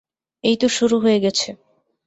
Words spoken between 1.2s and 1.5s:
গেছে।